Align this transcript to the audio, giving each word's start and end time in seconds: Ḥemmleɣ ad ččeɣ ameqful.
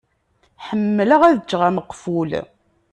Ḥemmleɣ 0.67 1.21
ad 1.23 1.37
ččeɣ 1.43 1.61
ameqful. 1.67 2.31